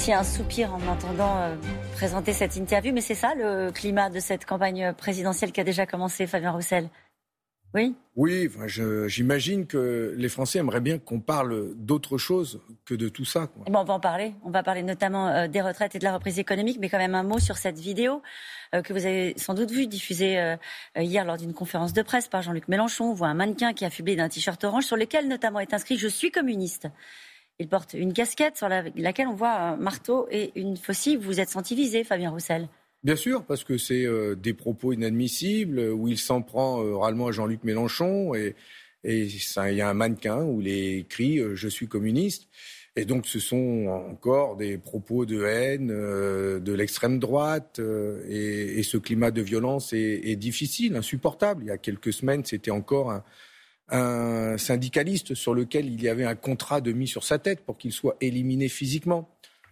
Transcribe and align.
aussi 0.00 0.14
un 0.14 0.24
soupir 0.24 0.72
en 0.72 0.80
entendant 0.86 1.42
euh, 1.42 1.56
présenter 1.92 2.32
cette 2.32 2.56
interview, 2.56 2.90
mais 2.90 3.02
c'est 3.02 3.14
ça 3.14 3.34
le 3.34 3.70
climat 3.70 4.08
de 4.08 4.18
cette 4.18 4.46
campagne 4.46 4.94
présidentielle 4.94 5.52
qui 5.52 5.60
a 5.60 5.64
déjà 5.64 5.84
commencé, 5.84 6.26
Fabien 6.26 6.52
Roussel? 6.52 6.88
Oui? 7.74 7.94
Oui, 8.16 8.48
j'imagine 9.08 9.66
que 9.66 10.14
les 10.16 10.30
Français 10.30 10.58
aimeraient 10.58 10.80
bien 10.80 10.98
qu'on 10.98 11.20
parle 11.20 11.74
d'autre 11.74 12.16
chose 12.16 12.62
que 12.86 12.94
de 12.94 13.10
tout 13.10 13.26
ça. 13.26 13.50
Eh 13.66 13.70
ben, 13.70 13.80
on 13.80 13.84
va 13.84 13.92
en 13.92 14.00
parler. 14.00 14.32
On 14.42 14.50
va 14.50 14.62
parler 14.62 14.82
notamment 14.82 15.28
euh, 15.28 15.48
des 15.48 15.60
retraites 15.60 15.94
et 15.94 15.98
de 15.98 16.04
la 16.04 16.14
reprise 16.14 16.38
économique, 16.38 16.78
mais 16.80 16.88
quand 16.88 16.96
même 16.96 17.14
un 17.14 17.22
mot 17.22 17.38
sur 17.38 17.58
cette 17.58 17.78
vidéo 17.78 18.22
euh, 18.74 18.80
que 18.80 18.94
vous 18.94 19.04
avez 19.04 19.34
sans 19.36 19.52
doute 19.52 19.70
vue 19.70 19.86
diffusée 19.86 20.56
hier 20.96 21.26
lors 21.26 21.36
d'une 21.36 21.52
conférence 21.52 21.92
de 21.92 22.00
presse 22.00 22.26
par 22.26 22.40
Jean-Luc 22.40 22.68
Mélenchon. 22.68 23.10
On 23.10 23.12
voit 23.12 23.28
un 23.28 23.34
mannequin 23.34 23.74
qui 23.74 23.84
a 23.84 23.90
fublé 23.90 24.16
d'un 24.16 24.30
t-shirt 24.30 24.64
orange 24.64 24.84
sur 24.84 24.96
lequel 24.96 25.28
notamment 25.28 25.60
est 25.60 25.74
inscrit 25.74 25.98
Je 25.98 26.08
suis 26.08 26.30
communiste. 26.30 26.88
Il 27.60 27.68
porte 27.68 27.92
une 27.92 28.14
casquette 28.14 28.56
sur 28.56 28.70
laquelle 28.70 29.28
on 29.28 29.34
voit 29.34 29.52
un 29.52 29.76
marteau 29.76 30.26
et 30.30 30.50
une 30.54 30.78
faucille. 30.78 31.16
Vous 31.16 31.40
êtes 31.40 31.50
senti 31.50 32.04
Fabien 32.04 32.30
Roussel 32.30 32.68
Bien 33.04 33.16
sûr, 33.16 33.44
parce 33.44 33.64
que 33.64 33.76
c'est 33.76 34.06
euh, 34.06 34.34
des 34.34 34.54
propos 34.54 34.94
inadmissibles 34.94 35.78
où 35.78 36.08
il 36.08 36.16
s'en 36.16 36.40
prend 36.40 36.82
euh, 36.82 36.92
oralement 36.92 37.26
à 37.26 37.32
Jean-Luc 37.32 37.62
Mélenchon 37.64 38.34
et 38.34 38.56
il 39.04 39.74
y 39.74 39.80
a 39.82 39.90
un 39.90 39.94
mannequin 39.94 40.42
où 40.42 40.62
il 40.62 40.68
est 40.68 40.98
écrit 41.00 41.38
euh, 41.38 41.54
Je 41.54 41.68
suis 41.68 41.86
communiste. 41.86 42.48
Et 42.96 43.04
donc 43.04 43.26
ce 43.26 43.38
sont 43.38 43.86
encore 44.10 44.56
des 44.56 44.78
propos 44.78 45.26
de 45.26 45.44
haine 45.44 45.88
de 45.88 46.72
l'extrême 46.72 47.18
droite 47.18 47.78
et, 48.28 48.82
ce 48.82 48.96
climat 48.96 49.30
de 49.30 49.42
violence 49.42 49.92
est, 49.92 50.36
difficile, 50.36 50.96
insupportable. 50.96 51.62
Il 51.64 51.68
y 51.68 51.70
a 51.70 51.78
quelques 51.78 52.12
semaines, 52.12 52.44
c'était 52.44 52.72
encore 52.72 53.12
un, 53.12 53.22
un 53.90 54.58
syndicaliste 54.58 55.34
sur 55.34 55.54
lequel 55.54 55.86
il 55.86 56.02
y 56.02 56.08
avait 56.08 56.24
un 56.24 56.34
contrat 56.34 56.80
de 56.80 56.92
mise 56.92 57.10
sur 57.10 57.24
sa 57.24 57.38
tête 57.38 57.60
pour 57.60 57.78
qu'il 57.78 57.92
soit 57.92 58.16
éliminé 58.20 58.68
physiquement. 58.68 59.28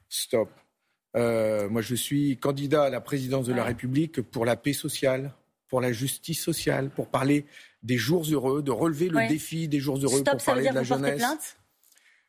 Stop. 0.09 0.51
Euh, 1.17 1.69
moi, 1.69 1.83
je 1.83 1.95
suis 1.95 2.37
candidat 2.37 2.85
à 2.85 2.91
la 2.91 3.01
présidence 3.01 3.47
de 3.47 3.53
la 3.53 3.65
République 3.65 4.21
pour 4.21 4.45
la 4.45 4.57
paix 4.57 4.73
sociale, 4.73 5.33
pour 5.69 5.81
la 5.81 5.93
justice 5.93 6.43
sociale, 6.43 6.91
pour 6.91 7.09
parler 7.09 7.47
des 7.83 7.97
jours 7.97 8.25
heureux, 8.31 8.63
de 8.63 8.71
relever 8.71 9.09
le 9.09 9.29
défi 9.29 9.69
des 9.69 9.81
jours 9.81 9.99
heureux, 9.99 10.23
pour 10.23 10.45
parler 10.45 10.69
de 10.69 10.75
la 10.75 10.83
jeunesse. 10.83 11.19
Plainte? 11.19 11.57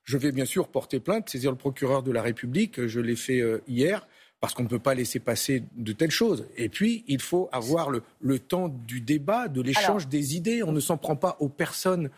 Je 0.03 0.17
vais 0.17 0.31
bien 0.31 0.45
sûr 0.45 0.69
porter 0.69 0.99
plainte, 0.99 1.29
saisir 1.29 1.51
le 1.51 1.57
procureur 1.57 2.01
de 2.01 2.11
la 2.11 2.21
République. 2.21 2.87
Je 2.87 2.99
l'ai 2.99 3.15
fait 3.15 3.41
euh, 3.41 3.61
hier 3.67 4.07
parce 4.39 4.53
qu'on 4.53 4.63
ne 4.63 4.67
peut 4.67 4.79
pas 4.79 4.93
laisser 4.93 5.19
passer 5.19 5.63
de 5.75 5.91
telles 5.91 6.11
choses. 6.11 6.47
Et 6.57 6.69
puis, 6.69 7.03
il 7.07 7.21
faut 7.21 7.49
avoir 7.51 7.89
le, 7.89 8.03
le 8.21 8.39
temps 8.39 8.69
du 8.69 9.01
débat, 9.01 9.47
de 9.47 9.61
l'échange 9.61 10.07
des 10.07 10.35
idées. 10.35 10.63
On 10.63 10.71
ne 10.71 10.79
s'en 10.79 10.97
prend 10.97 11.15
pas 11.15 11.35
aux 11.39 11.49
personnes 11.49 12.09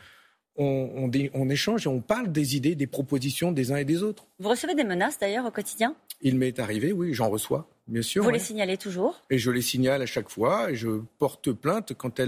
on, 0.57 1.49
échange 1.49 1.85
et 1.85 1.89
on 1.89 2.01
parle 2.01 2.31
des 2.31 2.55
idées, 2.55 2.75
des 2.75 2.87
propositions 2.87 3.51
des 3.51 3.71
uns 3.71 3.77
et 3.77 3.85
des 3.85 4.03
autres. 4.03 4.25
Vous 4.39 4.49
recevez 4.49 4.75
des 4.75 4.83
menaces 4.83 5.17
d'ailleurs 5.19 5.45
au 5.45 5.51
quotidien? 5.51 5.95
Il 6.21 6.37
m'est 6.37 6.59
arrivé, 6.59 6.91
oui, 6.91 7.13
j'en 7.13 7.29
reçois, 7.29 7.67
bien 7.87 8.01
sûr. 8.01 8.23
Vous 8.23 8.29
les 8.29 8.39
signalez 8.39 8.77
toujours? 8.77 9.21
Et 9.29 9.37
je 9.37 9.49
les 9.49 9.61
signale 9.61 10.01
à 10.01 10.05
chaque 10.05 10.29
fois 10.29 10.71
et 10.71 10.75
je 10.75 11.01
porte 11.17 11.51
plainte 11.51 11.93
quand, 11.97 12.21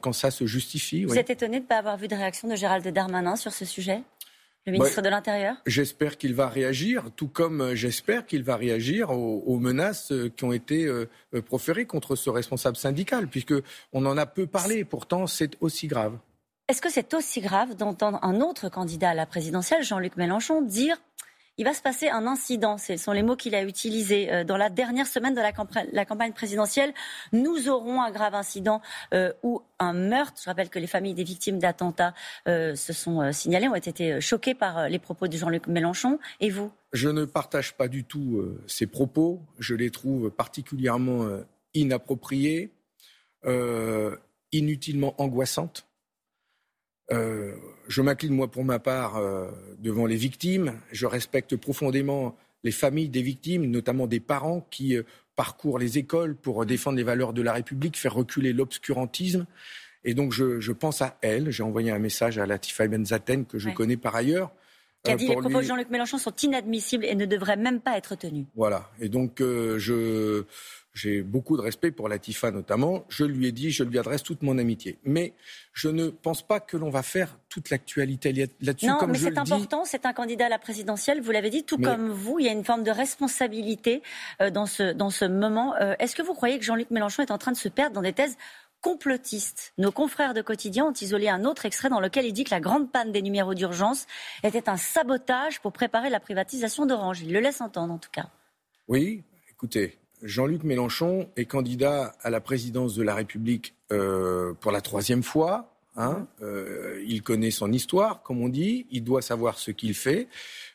quand 0.00 0.12
ça 0.12 0.30
se 0.30 0.46
justifie. 0.46 1.04
Vous 1.04 1.18
êtes 1.18 1.30
étonné 1.30 1.58
de 1.58 1.64
ne 1.64 1.68
pas 1.68 1.78
avoir 1.78 1.98
vu 1.98 2.08
de 2.08 2.14
réaction 2.14 2.48
de 2.48 2.56
Gérald 2.56 2.86
Darmanin 2.88 3.36
sur 3.36 3.52
ce 3.52 3.64
sujet? 3.64 4.00
Le 4.68 4.78
ministre 4.78 5.02
de 5.02 5.08
l'Intérieur? 5.08 5.56
J'espère 5.66 6.16
qu'il 6.18 6.34
va 6.34 6.48
réagir, 6.48 7.04
tout 7.16 7.28
comme 7.28 7.60
euh, 7.60 7.74
j'espère 7.74 8.26
qu'il 8.26 8.42
va 8.42 8.56
réagir 8.56 9.10
aux, 9.10 9.58
menaces 9.58 10.12
euh, 10.12 10.30
qui 10.34 10.44
ont 10.44 10.52
été 10.52 10.86
euh, 10.86 11.06
proférées 11.44 11.86
contre 11.86 12.16
ce 12.16 12.30
responsable 12.30 12.76
syndical, 12.76 13.28
puisque 13.28 13.54
on 13.92 14.06
en 14.06 14.16
a 14.16 14.26
peu 14.26 14.46
parlé. 14.46 14.84
Pourtant, 14.84 15.26
c'est 15.26 15.56
aussi 15.60 15.86
grave. 15.86 16.18
Est-ce 16.68 16.82
que 16.82 16.90
c'est 16.90 17.14
aussi 17.14 17.40
grave 17.40 17.76
d'entendre 17.76 18.18
un 18.22 18.40
autre 18.40 18.68
candidat 18.68 19.10
à 19.10 19.14
la 19.14 19.26
présidentielle, 19.26 19.82
Jean-Luc 19.82 20.16
Mélenchon, 20.16 20.62
dire 20.62 20.96
il 21.58 21.64
va 21.64 21.74
se 21.74 21.82
passer 21.82 22.08
un 22.08 22.26
incident, 22.28 22.78
ce 22.78 22.96
sont 22.96 23.10
les 23.10 23.24
mots 23.24 23.34
qu'il 23.34 23.54
a 23.56 23.64
utilisés 23.64 24.32
euh, 24.32 24.44
dans 24.44 24.56
la 24.56 24.70
dernière 24.70 25.08
semaine 25.08 25.34
de 25.34 25.40
la, 25.40 26.04
campagne 26.04 26.32
présidentielle. 26.32 26.94
Nous 27.32 27.68
aurons 27.68 28.00
un 28.00 28.12
grave 28.12 28.36
incident 28.36 28.80
euh, 29.12 29.32
ou 29.42 29.62
un 29.80 29.92
meurtre. 29.92 30.40
Je 30.40 30.48
rappelle 30.48 30.70
que 30.70 30.78
les 30.78 30.86
familles 30.86 31.14
des 31.14 31.24
victimes 31.24 31.58
d'attentats 31.58 32.14
euh, 32.46 32.76
se 32.76 32.92
sont 32.92 33.32
signalées, 33.32 33.66
ont 33.66 33.74
été 33.74 34.20
choquées 34.20 34.54
par 34.54 34.88
les 34.88 35.00
propos 35.00 35.26
de 35.26 35.36
Jean-Luc 35.36 35.66
Mélenchon. 35.66 36.20
Et 36.40 36.48
vous? 36.48 36.70
Je 36.92 37.08
ne 37.08 37.24
partage 37.24 37.74
pas 37.74 37.88
du 37.88 38.04
tout 38.04 38.56
ces 38.68 38.86
propos. 38.86 39.42
Je 39.58 39.74
les 39.74 39.90
trouve 39.90 40.30
particulièrement 40.30 41.26
inappropriés, 41.74 42.72
inutilement 44.52 45.14
angoissantes. 45.18 45.87
Euh, 47.10 47.52
je 47.88 48.02
m'incline, 48.02 48.34
moi, 48.34 48.50
pour 48.50 48.64
ma 48.64 48.78
part, 48.78 49.16
euh, 49.16 49.50
devant 49.78 50.06
les 50.06 50.16
victimes. 50.16 50.74
Je 50.92 51.06
respecte 51.06 51.56
profondément 51.56 52.36
les 52.64 52.70
familles 52.70 53.08
des 53.08 53.22
victimes, 53.22 53.66
notamment 53.66 54.06
des 54.06 54.20
parents 54.20 54.66
qui 54.70 54.96
euh, 54.96 55.02
parcourent 55.36 55.78
les 55.78 55.98
écoles 55.98 56.34
pour 56.34 56.66
défendre 56.66 56.96
les 56.98 57.04
valeurs 57.04 57.32
de 57.32 57.42
la 57.42 57.52
République, 57.52 57.96
faire 57.96 58.14
reculer 58.14 58.52
l'obscurantisme. 58.52 59.46
Et 60.04 60.14
donc, 60.14 60.32
je, 60.32 60.72
pense 60.72 61.02
à 61.02 61.18
elle. 61.22 61.50
J'ai 61.50 61.62
envoyé 61.62 61.90
un 61.90 61.98
message 61.98 62.38
à 62.38 62.46
Latifa 62.46 62.86
Benzaten, 62.86 63.46
que 63.46 63.58
je 63.58 63.70
connais 63.70 63.96
par 63.96 64.14
ailleurs. 64.14 64.52
Qui 65.04 65.12
a 65.12 65.16
dit 65.16 65.28
les 65.28 65.36
propos 65.36 65.58
de 65.58 65.62
Jean-Luc 65.62 65.90
Mélenchon 65.90 66.18
sont 66.18 66.34
inadmissibles 66.42 67.04
et 67.04 67.14
ne 67.14 67.24
devraient 67.24 67.56
même 67.56 67.80
pas 67.80 67.96
être 67.96 68.14
tenus. 68.16 68.46
Voilà. 68.56 68.90
Et 69.00 69.08
donc, 69.08 69.38
je 69.38 70.44
j'ai 70.98 71.22
beaucoup 71.22 71.56
de 71.56 71.62
respect 71.62 71.92
pour 71.92 72.08
Latifa 72.08 72.50
notamment. 72.50 73.04
Je 73.08 73.24
lui 73.24 73.46
ai 73.46 73.52
dit, 73.52 73.70
je 73.70 73.84
lui 73.84 73.98
adresse 74.00 74.24
toute 74.24 74.42
mon 74.42 74.58
amitié. 74.58 74.98
Mais 75.04 75.32
je 75.72 75.88
ne 75.88 76.08
pense 76.08 76.42
pas 76.42 76.58
que 76.58 76.76
l'on 76.76 76.90
va 76.90 77.04
faire 77.04 77.38
toute 77.48 77.70
l'actualité 77.70 78.32
là-dessus. 78.60 78.86
Non, 78.86 78.98
mais 79.06 79.16
c'est 79.16 79.38
important. 79.38 79.84
C'est 79.84 80.06
un 80.06 80.12
candidat 80.12 80.46
à 80.46 80.48
la 80.48 80.58
présidentielle. 80.58 81.20
Vous 81.20 81.30
l'avez 81.30 81.50
dit, 81.50 81.62
tout 81.62 81.78
comme 81.78 82.10
vous, 82.10 82.40
il 82.40 82.46
y 82.46 82.48
a 82.48 82.52
une 82.52 82.64
forme 82.64 82.82
de 82.82 82.90
responsabilité 82.90 84.02
euh, 84.42 84.50
dans 84.50 84.66
ce 84.66 84.92
dans 84.92 85.10
ce 85.10 85.24
moment. 85.24 85.76
Euh, 85.76 85.94
est-ce 86.00 86.16
que 86.16 86.22
vous 86.22 86.34
croyez 86.34 86.58
que 86.58 86.64
Jean-Luc 86.64 86.90
Mélenchon 86.90 87.22
est 87.22 87.30
en 87.30 87.38
train 87.38 87.52
de 87.52 87.56
se 87.56 87.68
perdre 87.68 87.94
dans 87.94 88.02
des 88.02 88.12
thèses 88.12 88.36
complotistes 88.80 89.72
Nos 89.78 89.92
confrères 89.92 90.34
de 90.34 90.42
quotidien 90.42 90.86
ont 90.86 90.92
isolé 90.92 91.28
un 91.28 91.44
autre 91.44 91.66
extrait 91.66 91.88
dans 91.88 92.00
lequel 92.00 92.26
il 92.26 92.32
dit 92.32 92.44
que 92.44 92.50
la 92.50 92.60
grande 92.60 92.90
panne 92.90 93.12
des 93.12 93.22
numéros 93.22 93.54
d'urgence 93.54 94.06
était 94.44 94.68
un 94.68 94.76
sabotage 94.76 95.60
pour 95.60 95.72
préparer 95.72 96.10
la 96.10 96.20
privatisation 96.20 96.86
d'Orange. 96.86 97.20
Il 97.22 97.32
le 97.32 97.40
laisse 97.40 97.60
entendre, 97.60 97.92
en 97.94 97.98
tout 97.98 98.10
cas. 98.10 98.28
Oui, 98.86 99.22
écoutez, 99.50 99.98
Jean-Luc 100.22 100.64
Mélenchon 100.64 101.28
est 101.36 101.44
candidat 101.44 102.14
à 102.22 102.30
la 102.30 102.40
présidence 102.40 102.94
de 102.94 103.02
la 103.02 103.14
République 103.14 103.74
euh, 103.92 104.54
pour 104.54 104.72
la 104.72 104.80
troisième 104.80 105.22
fois. 105.22 105.74
Hein. 105.96 106.26
Euh, 106.42 107.02
il 107.06 107.22
connaît 107.22 107.50
son 107.50 107.72
histoire, 107.72 108.22
comme 108.22 108.40
on 108.40 108.48
dit. 108.48 108.86
Il 108.90 109.04
doit 109.04 109.22
savoir 109.22 109.58
ce 109.58 109.70
qu'il 109.70 109.94
fait. 109.94 110.28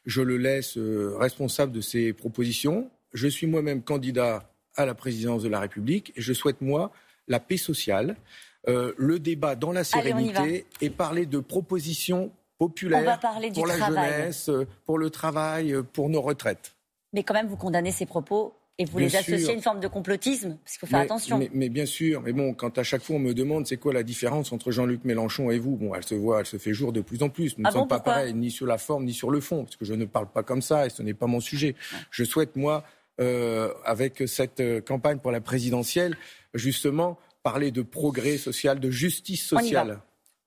Je 0.06 0.22
le 0.22 0.38
laisse 0.38 0.78
euh, 0.78 1.16
responsable 1.18 1.72
de 1.72 1.82
ses 1.82 2.14
propositions. 2.14 2.92
Je 3.14 3.28
suis 3.28 3.48
moi-même 3.48 3.84
candidat 3.84 4.50
à 4.76 4.86
la 4.86 4.96
présidence 4.96 5.44
de 5.44 5.50
la 5.50 5.60
République 5.60 6.12
et 6.16 6.22
je 6.22 6.34
souhaite, 6.34 6.62
moi, 6.62 6.92
la 7.28 7.40
paix 7.40 7.58
sociale, 7.58 8.16
le 8.66 9.18
débat 9.20 9.56
dans 9.56 9.72
la 9.72 9.84
sérénité 9.84 10.66
et 10.82 10.90
parler 10.90 11.26
de 11.26 11.40
propositions 11.40 12.32
populaires 12.58 13.20
pour 13.54 13.68
la 13.68 13.78
jeunesse, 13.78 14.50
pour 14.86 14.98
le 14.98 15.10
travail, 15.10 15.76
pour 15.94 16.10
nos 16.10 16.22
retraites. 16.22 16.74
Mais 17.14 17.24
quand 17.24 17.34
même, 17.34 17.48
vous 17.48 17.58
condamnez 17.58 17.92
ces 17.92 18.06
propos 18.06 18.56
et 18.80 18.86
vous 18.86 18.98
les 18.98 19.16
associez 19.16 19.50
à 19.50 19.54
une 19.54 19.62
forme 19.62 19.80
de 19.80 19.88
complotisme 19.88 20.58
Parce 20.64 20.78
qu'il 20.78 20.80
faut 20.80 20.88
faire 20.88 21.02
attention. 21.02 21.40
Mais, 21.54 21.70
bien 21.70 21.86
sûr. 21.86 22.22
Mais 22.22 22.34
bon, 22.34 22.54
quand 22.54 22.78
à 22.80 22.84
chaque 22.84 23.04
fois 23.04 23.18
on 23.18 23.20
me 23.20 23.34
demande 23.34 23.68
c'est 23.68 23.78
quoi 23.78 23.94
la 23.94 24.02
différence 24.02 24.52
entre 24.52 24.72
Jean-Luc 24.72 25.06
Mélenchon 25.06 25.52
et 25.52 25.60
vous, 25.60 25.78
bon, 25.78 25.94
elle 25.94 26.04
se 26.04 26.16
voit, 26.16 26.40
elle 26.40 26.48
se 26.48 26.58
fait 26.58 26.74
jour 26.74 26.92
de 26.92 27.02
plus 27.02 27.22
en 27.22 27.30
plus. 27.30 27.56
Nous 27.58 27.64
ne 27.64 27.70
ah 27.70 27.72
sommes 27.72 27.88
pas 27.88 28.00
pareils 28.00 28.34
ni 28.34 28.50
sur 28.50 28.66
la 28.66 28.80
forme 28.80 29.06
ni 29.06 29.14
sur 29.14 29.30
le 29.30 29.42
fond, 29.42 29.64
parce 29.64 29.76
que 29.76 29.86
je 29.86 29.94
ne 29.94 30.06
parle 30.06 30.28
pas 30.28 30.42
comme 30.42 30.64
ça 30.64 30.88
et 30.88 30.90
ce 30.90 31.04
n'est 31.04 31.14
pas 31.14 31.28
mon 31.28 31.40
sujet. 31.40 31.76
Je 32.10 32.24
souhaite, 32.24 32.56
moi, 32.56 32.84
euh, 33.22 33.72
avec 33.86 34.24
cette 34.26 34.60
euh, 34.60 34.82
campagne 34.82 35.20
pour 35.20 35.32
la 35.32 35.40
présidentielle, 35.40 36.18
justement, 36.54 37.18
parler 37.44 37.72
de 37.72 37.82
progrès 37.82 38.38
social, 38.38 38.80
de 38.80 38.90
justice 38.90 39.46
sociale. 39.46 40.02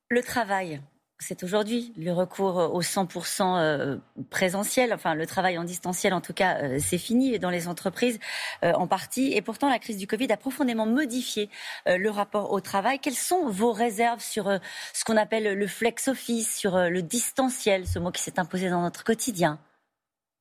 Le 0.08 0.22
travail, 0.22 0.80
c'est 1.18 1.42
aujourd'hui 1.42 1.92
le 1.96 2.12
recours 2.12 2.56
au 2.74 2.82
100% 2.82 3.58
euh, 3.58 3.96
présentiel, 4.30 4.92
enfin 4.92 5.14
le 5.14 5.26
travail 5.26 5.56
en 5.58 5.64
distanciel 5.64 6.12
en 6.12 6.20
tout 6.20 6.34
cas, 6.34 6.62
euh, 6.62 6.78
c'est 6.78 6.98
fini 6.98 7.38
dans 7.38 7.50
les 7.50 7.68
entreprises 7.68 8.18
euh, 8.64 8.72
en 8.72 8.86
partie. 8.86 9.32
Et 9.32 9.42
pourtant, 9.42 9.68
la 9.70 9.78
crise 9.78 9.96
du 9.96 10.06
Covid 10.06 10.30
a 10.30 10.36
profondément 10.36 10.86
modifié 10.86 11.48
le 11.86 12.08
rapport 12.10 12.52
au 12.52 12.60
travail. 12.60 12.98
Quelles 12.98 13.14
sont 13.14 13.48
vos 13.48 13.72
réserves 13.72 14.22
sur 14.22 14.50
ce 14.92 15.04
qu'on 15.04 15.16
appelle 15.16 15.58
le 15.58 15.66
flex 15.66 16.08
office, 16.08 16.56
sur 16.56 16.76
le 16.76 17.02
distanciel, 17.02 17.86
ce 17.86 17.98
mot 17.98 18.10
qui 18.10 18.22
s'est 18.22 18.38
imposé 18.38 18.70
dans 18.70 18.82
notre 18.82 19.04
quotidien? 19.04 19.58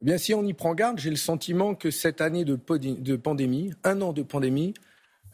Eh 0.01 0.05
Bien, 0.05 0.17
si 0.17 0.33
on 0.33 0.43
y 0.43 0.53
prend 0.53 0.73
garde, 0.75 0.99
j'ai 0.99 1.09
le 1.09 1.15
sentiment 1.15 1.75
que 1.75 1.91
cette 1.91 2.21
année 2.21 2.45
de, 2.45 2.59
de 2.77 3.15
pandémie, 3.15 3.73
un 3.83 4.01
an 4.01 4.13
de 4.13 4.23
pandémie, 4.23 4.73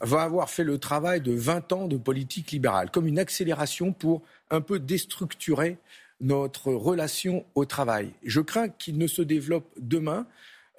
va 0.02 0.24
avoir 0.24 0.50
fait 0.50 0.64
le 0.64 0.78
travail 0.78 1.22
de 1.22 1.34
20 1.34 1.72
ans 1.74 1.88
de 1.88 1.98
politique 1.98 2.52
libérale, 2.52 2.92
comme 2.92 3.08
une 3.08 3.20
accélération 3.20 3.94
pour 3.94 4.22
un 4.50 4.62
peu 4.62 4.80
déstructurer 4.80 5.78
notre 6.20 6.72
relation 6.72 7.46
au 7.56 7.66
travail. 7.66 8.14
Je 8.24 8.42
crains 8.42 8.70
qu'il 8.70 8.98
ne 8.98 9.08
se 9.08 9.22
développe 9.22 9.68
demain 9.78 10.28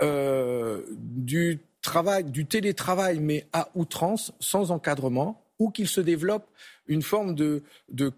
euh, 0.01 0.83
du 0.91 1.61
travail, 1.83 2.25
du 2.25 2.47
télétravail, 2.47 3.19
mais 3.19 3.47
à 3.53 3.69
outrance, 3.75 4.33
sans 4.41 4.71
encadrement, 4.71 5.45
ou 5.59 5.71
qu'il 5.71 5.89
se 5.89 6.01
développe 6.01 6.47
une 6.87 7.03
forme 7.03 7.35
de, 7.35 7.63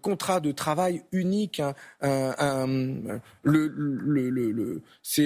contrat 0.01 0.39
de 0.39 0.51
travail 0.51 1.03
unique. 1.11 1.61
c'est, 2.01 2.09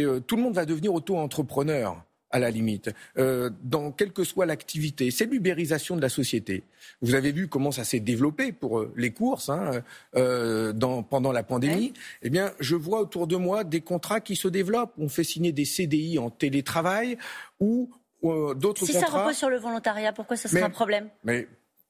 euh, 0.03 0.19
tout 0.19 0.35
le 0.35 0.41
monde 0.41 0.53
va 0.53 0.65
devenir 0.65 0.93
auto-entrepreneur 0.93 2.03
à 2.31 2.39
la 2.39 2.49
limite, 2.51 2.91
euh, 3.17 3.49
dans 3.63 3.91
quelle 3.91 4.11
que 4.11 4.23
soit 4.23 4.45
l'activité. 4.45 5.11
C'est 5.11 5.25
l'ubérisation 5.25 5.95
de 5.95 6.01
la 6.01 6.09
société. 6.09 6.63
Vous 7.01 7.15
avez 7.15 7.31
vu 7.31 7.47
comment 7.47 7.71
ça 7.71 7.83
s'est 7.83 7.99
développé 7.99 8.51
pour 8.51 8.79
euh, 8.79 8.93
les 8.95 9.11
courses 9.11 9.49
hein, 9.49 9.81
euh, 10.15 10.73
dans, 10.73 11.03
pendant 11.03 11.31
la 11.31 11.43
pandémie. 11.43 11.93
Eh 12.21 12.29
bien, 12.29 12.51
je 12.59 12.75
vois 12.75 13.01
autour 13.01 13.27
de 13.27 13.35
moi 13.35 13.63
des 13.63 13.81
contrats 13.81 14.19
qui 14.19 14.35
se 14.35 14.47
développent. 14.47 14.93
On 14.97 15.09
fait 15.09 15.23
signer 15.23 15.51
des 15.51 15.65
CDI 15.65 16.19
en 16.19 16.29
télétravail 16.29 17.17
ou 17.59 17.89
euh, 18.23 18.53
d'autres 18.53 18.81
contrats. 18.81 18.99
Si 18.99 19.05
ça 19.05 19.19
repose 19.19 19.35
sur 19.35 19.49
le 19.49 19.57
volontariat, 19.57 20.13
pourquoi 20.13 20.37
ce 20.37 20.47
serait 20.47 20.61
un 20.61 20.69
problème? 20.69 21.09
Mais 21.23 21.47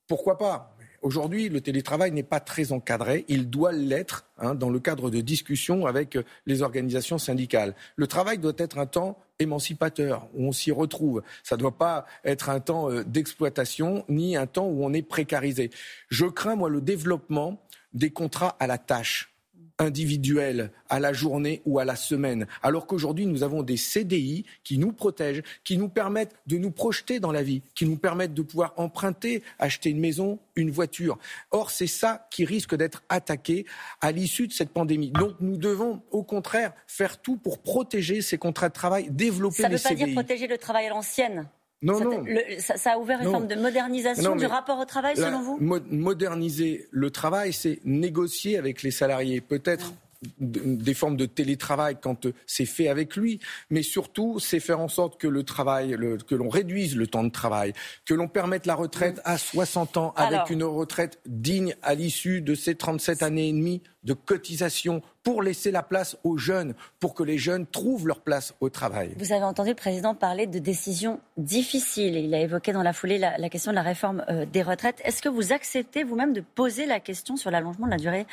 pourquoi 0.08 0.38
pas? 0.38 0.76
Aujourd'hui, 1.02 1.50
le 1.50 1.62
télétravail 1.62 2.12
n'est 2.12 2.24
pas 2.24 2.40
très 2.40 2.72
encadré. 2.72 3.26
Il 3.28 3.50
doit 3.50 3.72
l'être 3.72 4.26
hein, 4.38 4.56
dans 4.56 4.70
le 4.70 4.80
cadre 4.80 5.10
de 5.10 5.22
discussions 5.22 5.86
avec 5.86 6.18
les 6.46 6.62
organisations 6.62 7.18
syndicales. 7.18 7.76
Le 7.96 8.08
travail 8.08 8.38
doit 8.38 8.54
être 8.58 8.78
un 8.78 8.86
temps 8.86 9.18
émancipateur, 9.40 10.28
où 10.34 10.48
on 10.48 10.52
s'y 10.52 10.72
retrouve. 10.72 11.24
Ça 11.44 11.56
ne 11.56 11.62
doit 11.62 11.78
pas 11.78 12.06
être 12.26 12.50
un 12.50 12.60
temps 12.60 12.92
euh, 12.92 13.04
d'exploitation, 13.04 14.04
ni 14.10 14.36
un 14.36 14.48
temps 14.48 14.68
où 14.68 14.84
on 14.84 14.94
est 14.94 15.02
précarisé. 15.02 15.70
Je 16.10 16.26
crains, 16.26 16.56
moi, 16.56 16.70
le 16.70 16.82
développement 16.82 17.62
des 17.94 18.12
contrats 18.12 18.56
à 18.60 18.68
la 18.68 18.78
tâche 18.78 19.34
individuelle 19.80 20.72
à 20.90 21.00
la 21.00 21.14
journée 21.14 21.62
ou 21.66 21.80
à 21.80 21.86
la 21.86 21.96
semaine. 21.96 22.46
Alors 22.62 22.86
qu'aujourd'hui, 22.86 23.26
nous 23.26 23.44
avons 23.44 23.64
des 23.64 23.78
CDI 23.78 24.46
qui 24.64 24.78
nous 24.78 24.92
protègent, 24.92 25.42
qui 25.64 25.78
nous 25.78 25.90
permettent 25.90 26.36
de 26.48 26.58
nous 26.58 26.72
projeter 26.72 27.20
dans 27.20 27.32
la 27.32 27.42
vie, 27.42 27.62
qui 27.76 27.86
nous 27.86 27.96
permettent 27.96 28.34
de 28.34 28.42
pouvoir 28.42 28.74
emprunter, 28.78 29.42
acheter 29.58 29.90
une 29.90 30.00
maison, 30.00 30.40
une 30.56 30.70
voiture. 30.70 31.18
Or, 31.52 31.72
c'est 31.72 31.88
ça 31.88 32.28
qui 32.30 32.46
risque 32.46 32.76
d'être 32.76 33.04
attaqué 33.10 33.66
à 34.02 34.12
l'issue 34.12 34.48
de 34.48 34.54
cette 34.54 34.70
pandémie. 34.70 35.12
Donc, 35.12 35.36
nous 35.40 35.58
devons, 35.58 36.02
au 36.12 36.24
contraire, 36.24 36.74
faire 36.86 37.22
tout 37.22 37.38
pour 37.38 37.60
protéger 37.60 38.22
ces 38.22 38.38
contrats 38.38 38.70
de 38.70 38.74
travail, 38.74 39.10
développer 39.10 39.68
les 39.68 39.78
CDI. 39.78 39.80
Ça 39.80 39.90
ne 39.90 39.96
veut 39.96 40.00
pas 40.00 40.06
dire 40.06 40.16
protéger 40.16 40.48
le 40.48 40.58
travail 40.58 40.88
à 40.88 40.90
l'ancienne 40.90 41.48
non, 41.82 41.98
ça, 41.98 42.04
non. 42.04 42.26
ça, 42.60 42.94
a 42.94 42.98
ouvert 42.98 43.22
une 43.22 43.32
forme 43.32 43.48
de 43.48 43.56
modernisation 43.56 44.36
du 44.36 44.46
rapport 44.46 44.80
au 44.80 44.86
travail, 44.86 45.16
selon 45.16 45.42
vous 45.42 45.58
Moderniser 45.60 46.88
le 46.92 47.12
travail, 47.12 47.54
c'est 47.54 47.80
négocier 47.86 48.58
avec 48.58 48.84
les 48.84 48.92
salariés. 48.92 49.42
Peut-être 49.42 49.94
des 50.40 50.94
formes 50.94 51.16
de 51.16 51.26
télétravail 51.26 51.98
quand 52.02 52.26
euh, 52.26 52.34
c'est 52.46 52.66
fait 52.66 52.90
avec 52.90 53.16
lui, 53.16 53.40
mais 53.70 53.84
surtout 53.84 54.40
c'est 54.40 54.60
faire 54.60 54.82
en 54.82 54.90
sorte 54.90 55.20
que 55.20 55.28
le 55.28 55.44
travail, 55.44 55.96
que 56.28 56.36
l'on 56.36 56.50
réduise 56.50 56.98
le 56.98 57.08
temps 57.08 57.24
de 57.24 57.30
travail, 57.30 57.74
que 58.06 58.14
l'on 58.14 58.28
permette 58.28 58.66
la 58.66 58.76
retraite 58.76 59.22
à 59.24 59.38
60 59.38 59.98
ans 59.98 60.14
avec 60.18 60.50
une 60.50 60.64
retraite 60.64 61.20
digne 61.26 61.76
à 61.82 61.96
l'issue 61.96 62.42
de 62.42 62.54
ces 62.54 62.76
37 62.76 63.24
années 63.24 63.48
et 63.48 63.54
demie 63.54 63.82
de 64.04 64.14
cotisation 64.14 65.02
pour 65.24 65.44
laisser 65.44 65.72
la 65.72 65.84
place 65.84 66.18
aux 66.24 66.38
jeunes, 66.38 66.74
pour 67.00 67.14
que 67.14 67.24
les 67.24 67.38
jeunes 67.38 67.68
trouvent 67.68 68.08
leur 68.08 68.22
place 68.22 68.54
au 68.62 68.70
travail. 68.70 69.14
Vous 69.18 69.34
avez 69.34 69.44
entendu 69.44 69.70
le 69.70 69.76
président 69.76 70.16
parler 70.16 70.48
de 70.48 70.60
décisions 70.60 71.20
difficiles. 71.38 72.16
Il 72.16 72.34
a 72.34 72.40
évoqué 72.40 72.72
dans 72.72 72.84
la 72.84 72.94
foulée 72.94 73.18
la, 73.18 73.50
question 73.50 73.72
de 73.72 73.76
la 73.76 73.82
réforme 73.82 74.24
euh, 74.30 74.46
des 74.46 74.62
retraites. 74.62 75.02
Est-ce 75.04 75.22
que 75.22 75.30
vous 75.30 75.52
acceptez 75.52 76.04
vous-même 76.04 76.34
de 76.34 76.42
poser 76.42 76.86
la 76.86 77.00
question 77.00 77.36
sur 77.36 77.52
l'allongement 77.52 77.86
de 77.86 77.92
la 77.92 77.98
durée 77.98 78.26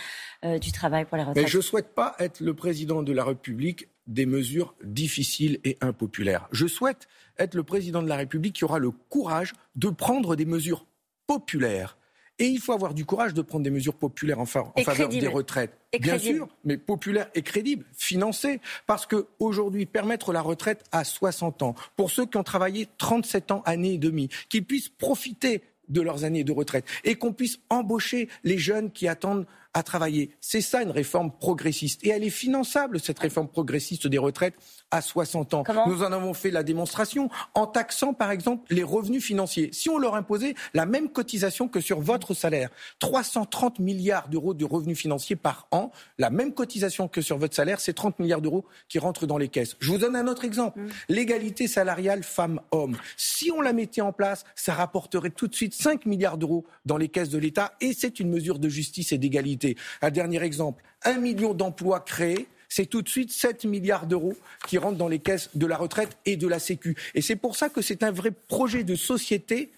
euh, 0.44 0.58
du 0.58 0.72
travail 0.72 1.04
pour 1.04 1.16
les 1.16 1.24
retraites? 1.24 1.44
Mais 1.44 1.50
Je 1.50 1.58
ne 1.58 1.62
souhaite 1.62 1.94
pas 1.94 2.14
être 2.18 2.40
le 2.40 2.54
président 2.54 3.02
de 3.02 3.12
la 3.12 3.24
République 3.24 3.88
des 4.06 4.26
mesures 4.26 4.74
difficiles 4.84 5.58
et 5.64 5.76
impopulaires. 5.80 6.48
Je 6.52 6.66
souhaite 6.66 7.08
être 7.38 7.54
le 7.54 7.64
président 7.64 8.02
de 8.02 8.08
la 8.08 8.16
République 8.16 8.54
qui 8.54 8.64
aura 8.64 8.78
le 8.78 8.90
courage 8.90 9.52
de 9.74 9.88
prendre 9.88 10.36
des 10.36 10.44
mesures 10.44 10.86
populaires 11.26 11.96
et 12.38 12.46
il 12.46 12.60
faut 12.60 12.72
avoir 12.72 12.94
du 12.94 13.04
courage 13.04 13.34
de 13.34 13.42
prendre 13.42 13.64
des 13.64 13.70
mesures 13.70 13.94
populaires 13.94 14.38
en, 14.38 14.46
faveur 14.46 15.08
des 15.08 15.26
retraites. 15.26 15.78
Bien 15.98 16.18
sûr, 16.18 16.48
mais 16.64 16.76
populaires 16.76 17.28
et 17.34 17.42
crédibles, 17.42 17.84
financées. 17.96 18.60
Parce 18.86 19.06
qu'aujourd'hui, 19.06 19.86
permettre 19.86 20.32
la 20.32 20.42
retraite 20.42 20.84
à 20.92 21.04
60 21.04 21.62
ans, 21.62 21.74
pour 21.96 22.10
ceux 22.10 22.26
qui 22.26 22.36
ont 22.36 22.42
travaillé 22.42 22.88
37 22.98 23.50
ans, 23.52 23.62
années 23.64 23.94
et 23.94 23.98
demie, 23.98 24.28
qu'ils 24.48 24.64
puissent 24.64 24.90
profiter 24.90 25.62
de 25.88 26.00
leurs 26.00 26.24
années 26.24 26.44
de 26.44 26.52
retraite 26.52 26.84
et 27.04 27.14
qu'on 27.14 27.32
puisse 27.32 27.58
embaucher 27.70 28.28
les 28.44 28.58
jeunes 28.58 28.90
qui 28.90 29.08
attendent 29.08 29.46
à 29.76 29.82
travailler. 29.82 30.30
C'est 30.40 30.62
ça 30.62 30.82
une 30.82 30.90
réforme 30.90 31.30
progressiste. 31.30 32.02
Et 32.02 32.08
elle 32.08 32.24
est 32.24 32.30
finançable, 32.30 32.98
cette 32.98 33.18
réforme 33.18 33.46
progressiste 33.46 34.06
des 34.06 34.16
retraites, 34.16 34.54
à 34.90 35.02
60 35.02 35.52
ans. 35.52 35.64
Nous 35.86 36.02
en 36.02 36.12
avons 36.12 36.32
fait 36.32 36.50
la 36.50 36.62
démonstration 36.62 37.28
en 37.54 37.66
taxant, 37.66 38.14
par 38.14 38.30
exemple, 38.30 38.64
les 38.72 38.82
revenus 38.82 39.22
financiers. 39.22 39.68
Si 39.72 39.90
on 39.90 39.98
leur 39.98 40.14
imposait 40.14 40.54
la 40.72 40.86
même 40.86 41.10
cotisation 41.10 41.68
que 41.68 41.80
sur 41.80 42.00
votre 42.00 42.32
salaire, 42.32 42.70
330 43.00 43.78
milliards 43.78 44.28
d'euros 44.28 44.54
de 44.54 44.64
revenus 44.64 44.98
financiers 44.98 45.36
par 45.36 45.68
an, 45.72 45.90
la 46.16 46.30
même 46.30 46.54
cotisation 46.54 47.06
que 47.06 47.20
sur 47.20 47.36
votre 47.36 47.54
salaire, 47.54 47.78
c'est 47.78 47.92
30 47.92 48.18
milliards 48.18 48.40
d'euros 48.40 48.64
qui 48.88 48.98
rentrent 48.98 49.26
dans 49.26 49.36
les 49.36 49.48
caisses. 49.48 49.76
Je 49.80 49.90
vous 49.90 49.98
donne 49.98 50.16
un 50.16 50.26
autre 50.26 50.46
exemple. 50.46 50.80
Mm. 50.80 50.88
L'égalité 51.10 51.68
salariale 51.68 52.22
femmes-hommes. 52.22 52.96
Si 53.18 53.50
on 53.50 53.60
la 53.60 53.74
mettait 53.74 54.00
en 54.00 54.14
place, 54.14 54.44
ça 54.54 54.72
rapporterait 54.72 55.30
tout 55.30 55.48
de 55.48 55.54
suite 55.54 55.74
5 55.74 56.06
milliards 56.06 56.38
d'euros 56.38 56.64
dans 56.86 56.96
les 56.96 57.08
caisses 57.08 57.28
de 57.28 57.38
l'État 57.38 57.74
et 57.82 57.92
c'est 57.92 58.20
une 58.20 58.30
mesure 58.30 58.58
de 58.58 58.70
justice 58.70 59.12
et 59.12 59.18
d'égalité. 59.18 59.65
Un 60.02 60.10
dernier 60.10 60.42
exemple. 60.42 60.84
Un 61.04 61.18
million 61.18 61.54
d'emplois 61.54 62.00
créés 62.00 62.46
c'est 62.68 62.86
tout 62.86 63.02
de 63.02 63.08
suite 63.08 63.30
7 63.30 63.64
milliards 63.64 64.06
d'euros 64.06 64.34
qui 64.66 64.78
rentrent 64.78 64.98
dans 64.98 65.08
les 65.08 65.18
caisses 65.18 65.50
de 65.54 65.66
la 65.66 65.76
retraite 65.76 66.18
et 66.26 66.36
de 66.36 66.48
la 66.48 66.58
Sécu. 66.58 66.96
Et 67.14 67.22
c'est 67.22 67.36
pour 67.36 67.56
ça 67.56 67.68
que 67.68 67.80
c'est 67.80 68.02
un 68.02 68.10
vrai 68.10 68.30
projet 68.30 68.84
de 68.84 68.94
société 68.94 69.70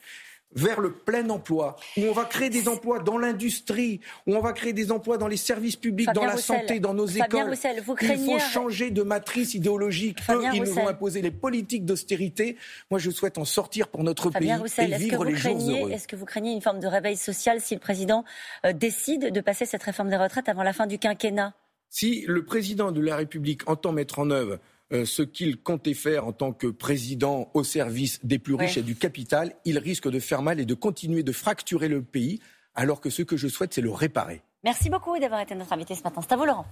vers 0.54 0.80
le 0.80 0.92
plein 0.92 1.28
emploi, 1.28 1.76
où 1.96 2.02
on 2.02 2.12
va 2.12 2.24
créer 2.24 2.50
des 2.50 2.68
emplois 2.68 2.98
dans 3.00 3.18
l'industrie, 3.18 4.00
où 4.26 4.34
on 4.34 4.40
va 4.40 4.52
créer 4.52 4.72
des 4.72 4.90
emplois 4.90 5.18
dans 5.18 5.28
les 5.28 5.36
services 5.36 5.76
publics, 5.76 6.10
dans 6.12 6.24
la 6.24 6.36
santé, 6.36 6.80
dans 6.80 6.94
nos 6.94 7.06
écoles. 7.06 7.54
Il 8.02 8.18
faut 8.18 8.38
changer 8.38 8.90
de 8.90 9.02
matrice 9.02 9.54
idéologique. 9.54 10.18
Eux, 10.30 10.42
ils 10.54 10.62
nous 10.62 10.78
ont 10.78 10.88
imposé 10.88 11.22
les 11.22 11.30
politiques 11.30 11.84
d'austérité. 11.84 12.56
Moi, 12.90 12.98
je 12.98 13.10
souhaite 13.10 13.38
en 13.38 13.44
sortir 13.44 13.88
pour 13.88 14.04
notre 14.04 14.30
pays 14.30 14.52
et 14.78 14.96
vivre 14.96 15.24
les 15.24 15.36
jours 15.36 15.70
heureux. 15.70 15.90
Est-ce 15.90 16.08
que 16.08 16.16
vous 16.16 16.24
craignez 16.26 16.52
une 16.52 16.62
forme 16.62 16.80
de 16.80 16.86
réveil 16.86 17.16
social 17.16 17.60
si 17.60 17.74
le 17.74 17.80
président 17.80 18.24
euh, 18.64 18.72
décide 18.72 19.32
de 19.32 19.40
passer 19.40 19.66
cette 19.66 19.82
réforme 19.82 20.08
des 20.08 20.16
retraites 20.16 20.48
avant 20.48 20.62
la 20.62 20.72
fin 20.72 20.86
du 20.86 20.98
quinquennat? 20.98 21.54
Si 21.90 22.24
le 22.26 22.44
président 22.44 22.92
de 22.92 23.00
la 23.00 23.16
République 23.16 23.68
entend 23.68 23.92
mettre 23.92 24.18
en 24.18 24.30
œuvre 24.30 24.58
ce 24.90 25.22
qu'il 25.22 25.60
comptait 25.60 25.94
faire 25.94 26.26
en 26.26 26.32
tant 26.32 26.52
que 26.52 26.66
président 26.66 27.50
au 27.54 27.64
service 27.64 28.24
des 28.24 28.38
plus 28.38 28.54
riches 28.54 28.78
et 28.78 28.82
du 28.82 28.96
capital, 28.96 29.54
il 29.64 29.78
risque 29.78 30.08
de 30.08 30.18
faire 30.18 30.42
mal 30.42 30.60
et 30.60 30.66
de 30.66 30.74
continuer 30.74 31.22
de 31.22 31.32
fracturer 31.32 31.88
le 31.88 32.02
pays, 32.02 32.40
alors 32.74 33.00
que 33.00 33.10
ce 33.10 33.22
que 33.22 33.36
je 33.36 33.48
souhaite, 33.48 33.74
c'est 33.74 33.80
le 33.80 33.90
réparer. 33.90 34.42
Merci 34.64 34.90
beaucoup 34.90 35.18
d'avoir 35.18 35.40
été 35.40 35.54
notre 35.54 35.72
invité 35.72 35.94
ce 35.94 36.02
matin. 36.02 36.20
C'est 36.20 36.32
à 36.32 36.36
vous, 36.36 36.44
Laurent. 36.44 36.66